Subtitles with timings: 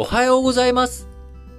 [0.00, 1.08] おはようございます。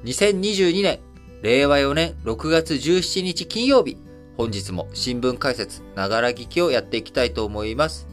[0.06, 1.00] 2022年、
[1.42, 3.98] 令和4年6月17日金曜日、
[4.38, 8.08] 本日も新聞解説、ながら聞きをやっていきたいと思います。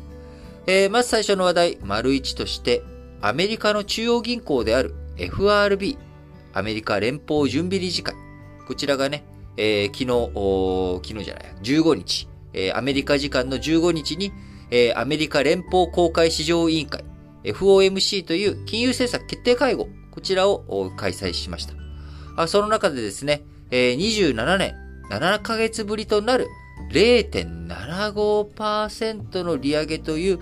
[0.67, 2.83] えー、まず最初の話題、丸1として、
[3.21, 5.97] アメリカの中央銀行である FRB、
[6.55, 8.17] アメリカ連邦準備理事会。
[8.67, 9.25] こちらがね、
[9.57, 14.33] えー、昨日、昨日じゃない、15日、えー、アメリカ時間の15日に、
[14.73, 17.05] えー、アメリカ連邦公開市場委員会、
[17.45, 21.75] FOMC という金融政策決定会合、こちらを開催しました。
[22.49, 24.75] その中でですね、27年
[25.11, 26.49] 7ヶ月ぶりとなる
[26.91, 30.39] 0.75%の利上げという、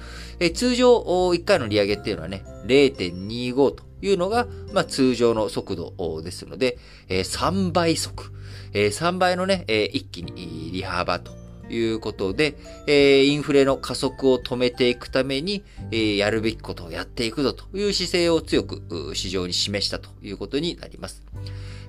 [0.55, 6.78] 通常1回の利上げっていうのはね、0.25というのが、まあ、通常の速度ですので、
[7.09, 8.30] 3倍速、
[8.72, 11.33] 3倍のね、一気に利幅と
[11.74, 12.56] いうことで、
[12.87, 21.22] えー、インフレの加速を止めていくために、えー、やるべきことをやっていくぞという姿勢を強く市場に示したということになります。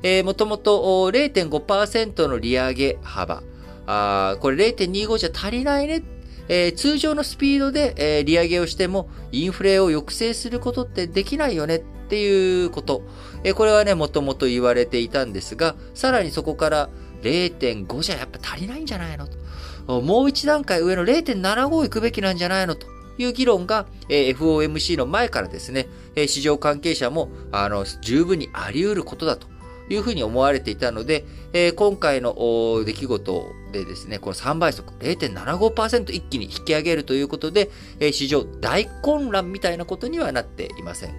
[0.04, 3.44] えー、もともと0.5%の利上げ幅、
[3.88, 6.04] あこれ0.25じゃ足りないね。
[6.48, 13.02] えー、通常のスピードで、えー、利上げをしてもインフレを抑制することってできないよねっていうこと。
[13.44, 16.90] えー、これはね、もともと言われていたんですが、さらにそこから
[17.26, 19.28] 0.5じゃやっぱ足りないんじゃないの？
[19.88, 20.02] と。
[20.02, 22.76] もう一段階上の0.75行くべきなんじゃないの？
[22.76, 22.88] と
[23.18, 29.48] いう議論が、え FOMC の前からですね、え市場関係者も、あの、十分にあり得ることだと
[29.90, 41.16] いうふうに思われていたので、え今回の出来事でですね、この3倍速0.75%一気に引き上げるということで、え市場大混乱みたいなことにはなっていません。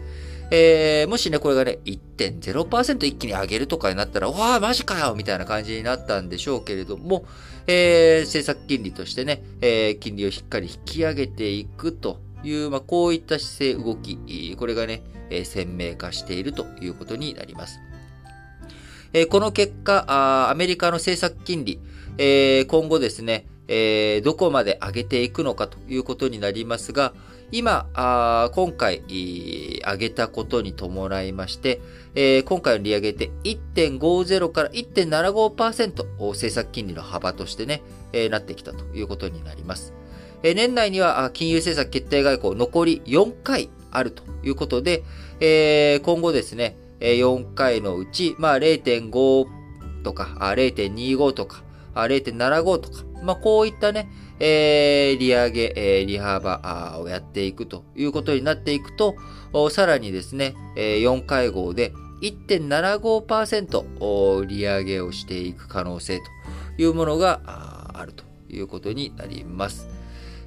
[0.50, 7.24] えー、もしね、これがね、1.0%一気に上げるとかになったら、わあ、マジかよみたいな感じになったんでしょうけれども、
[7.66, 17.80] えー、政策金利としてね、えー、金利をしっかり引き上げていくという、まあ、こういった姿勢、動き、これがね、え、鮮明化しているということになります。
[19.12, 21.80] え、この結果、アメリカの政策金利、
[22.18, 27.14] え、今後ですね、え、どこまで上げていくのかということになりますが、
[27.52, 31.80] 今、あ今回、上げたことに伴いまして、
[32.14, 39.92] えー、今回の利上げって1.50から1.75%政策金利の幅としてね、えー、なってきたということになります。
[40.42, 45.04] えー、年内には金融政策決定外交残り4回あるということで、
[45.40, 49.46] えー、今後ですね、4回のうち、まあ0.5
[50.02, 51.62] とか、0.25とか、
[52.04, 54.08] 0.75とか、まあこういったね、
[54.38, 59.16] えー、利上げ、えー、利幅をやっていくということになっていくと、
[59.70, 61.92] さらにですね、えー、4会合で
[62.22, 66.24] 1.75%利上げをしていく可能性と
[66.78, 67.40] いうものが
[67.94, 69.86] あるということになります。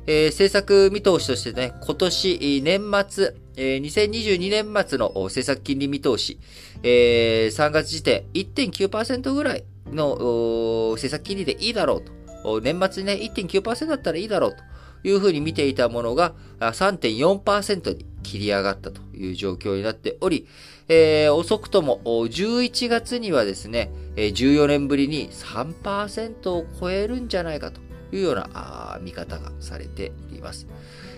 [0.07, 6.39] えー、政策見通しとしてね、今年年末、えー、2022年末の政策金利見通し、
[6.81, 14.63] えー、3月時点1.9%ぐらいの政策金利でいいだろうと年末にね、1.9%だったらいいだろうと
[15.07, 20.47] いうふうに見ていたものが3.4%に切り上がったという状況になっており、
[20.87, 30.67] えー、遅くとも11月にはですね、14年ぶりに3%を超えるんじゃないかというような見方がされています。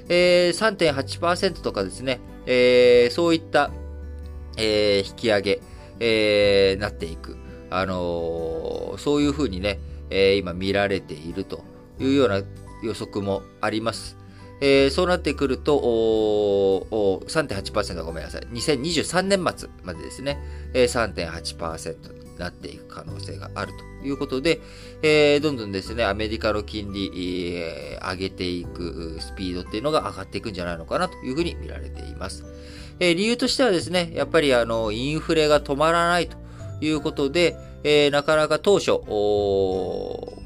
[0.10, 3.72] えー、3.8%とかですね、えー、そういった、
[4.58, 5.62] えー、引き上げ、
[6.00, 7.38] えー、なっていく。
[7.72, 11.64] あのー、そういうふうにね、えー、今見られていると
[12.00, 12.42] いうような
[12.84, 14.18] 予測もあります。
[14.62, 15.80] えー、そうなってくると、
[16.92, 18.42] 3.8%ごめんなさい。
[18.44, 20.38] 2023年末までですね、
[20.74, 24.62] えー、3.8%になっていく可能性があるということで、
[25.02, 32.46] えー、どんどんですね、アメリカの金利、えー、上げていくスピードっていうのが上がっていくんじゃないのかなというふうに見られています。
[33.00, 36.38] えー、理由としてはですね、やっぱりあの、インフレが止まらないと
[36.82, 40.38] いうことで、えー、なかなか当初、こ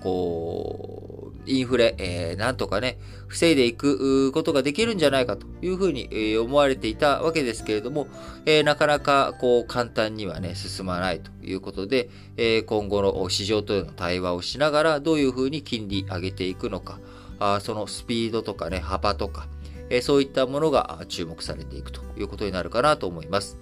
[1.12, 1.16] う、
[1.48, 2.98] インフレ、えー、なんとかね、
[3.28, 8.08] 防いでいくことができるんじゃないかというふうに、思われていたわけですけれども、
[8.46, 17.00] えー、なかなかこう簡単にはね、進まないということで、え、今後の市場との対話をしながら、どういうふうに金利上げていくのか、
[17.40, 19.48] あそのスピードとかね、幅とか、
[19.90, 23.58] え、そういったものが注目されていくということになるかなと思います。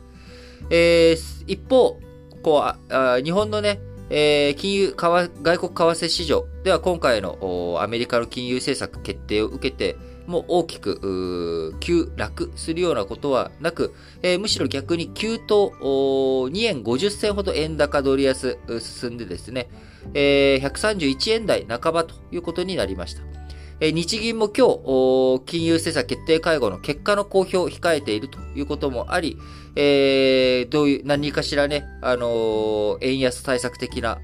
[0.69, 1.99] えー、一方、
[2.43, 3.79] こう、あ日本のね、
[4.09, 9.95] 金融、外国為替市場では今回のアメリカの金融政策決定を受けて、
[10.27, 19.69] もう大きく急落するようなことはなく、えー、むしろ逆に急騰2円50銭ほど円高ドル安進んでですね、
[20.13, 23.42] えー、131円台半ばということになりました。
[23.85, 29.37] え日銀も今日、金融政策決定会合の結果の公表を控えているということもあり、
[29.75, 34.19] えー、どういう、何かしらね、あのー、円安対策的な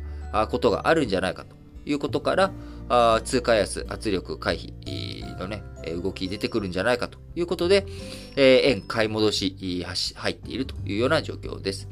[0.50, 2.54] ことがあるんじゃないかということから、
[2.88, 5.62] あ通貨安圧力回避のね、
[6.02, 7.86] 動き出てくるんじゃないかということで、
[8.38, 9.84] えー、円買い戻し
[10.16, 11.90] 入っているというような状況です。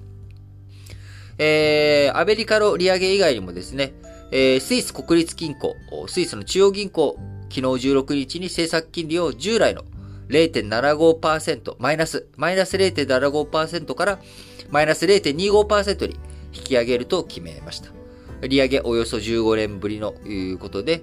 [1.37, 3.93] えー、アメリカの利上げ以外にもですね、
[4.31, 5.75] えー、スイス国立銀行、
[6.07, 7.17] スイスの中央銀行、
[7.49, 9.83] 昨日16日に政策金利を従来の
[10.29, 14.19] 0.75%、マイナス、マイナス0.75%から
[14.69, 16.19] マイナス0.25%に
[16.53, 17.91] 引き上げると決めました。
[18.47, 21.01] 利上げおよそ15年ぶりのいうことで、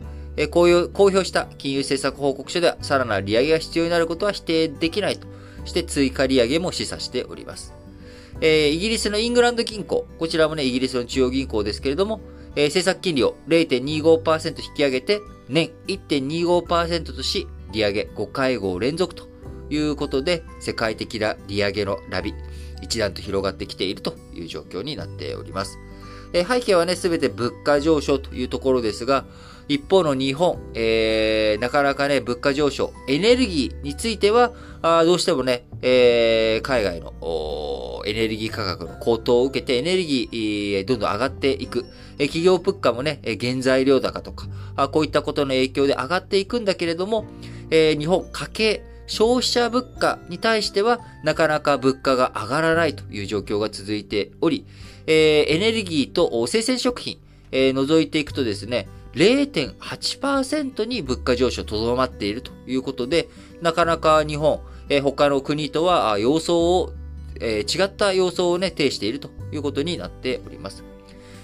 [0.50, 5.26] 公表した金融政策報告書では、さらなる利上げが必要になることは否定できないと
[5.64, 7.75] して追加利上げも示唆しております。
[8.40, 12.20] えー、イギリスのイングランド銀行、こちらもね、イギリスの中央銀行ですけれども、
[12.56, 19.29] えー、政策金利を0.25%引き上げて、年1.25%とし、利上げ5回合連続と
[19.70, 22.35] いうことで、世界的な利上げのラビ、
[22.82, 25.79] 一段と広がってきているという状況になっております。
[26.32, 29.25] え背景はね、すべて物価上昇というところですが、
[29.69, 34.52] 一方の日本、えー、なかなかね、物価上昇、エネルギーについては、
[34.82, 37.12] あどうしてもね、えー、海外の
[38.06, 41.87] エネルギー価格の高騰を受けてエネルギー、どんどん上がっていく。
[42.19, 44.46] え企業物価もね、原材料高とか
[44.76, 47.26] あ、こういったことの影響で上がっていくんだけれども、
[47.70, 54.64] え、日本家計、消費者物価に対しては、なかなか物価が上がらないという状況が続いており、
[55.06, 57.19] え、エネルギーと生鮮食品、
[57.50, 63.28] え、除いていくとですね、0.8%に物価上昇とどまっているということで、
[63.62, 66.93] なかなか日本、えー、他の国とは様相を、
[67.40, 70.84] えー、違った様相をね、呈しているということになっております。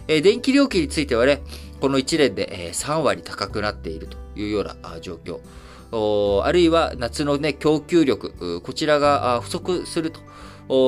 [0.09, 1.43] えー、電気料金についてはね、
[1.81, 5.41] この1年で、えー、3割高くなっているというような状況。
[5.93, 10.21] あるいは夏のね、供給力、こちらが不足すると、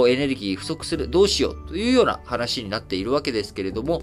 [0.09, 4.03] エネルギー不足する、どうしようというような話になっているわけですけれども、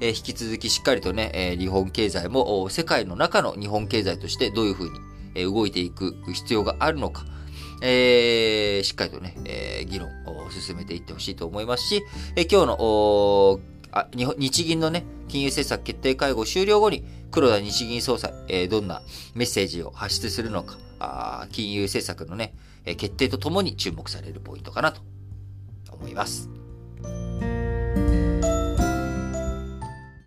[0.00, 5.00] え引き続きしっかりとね、え日本経済も世界の中の日本経済としてどういうふうに、
[5.34, 7.24] え動いていく必要があるのか、
[7.82, 12.02] えー、しっかりとね、え、議論を進めていってほしいと思いますし、
[12.36, 13.60] え、今日の
[13.90, 19.02] あ日銀のね、金融政策決定会合終了後に、黒田日銀総裁、えー、どんな
[19.34, 22.54] メッセージを発出するのか、あ金融政策のね、
[22.84, 25.00] 決定とともに注目されるポイントかなと
[25.90, 26.57] 思います。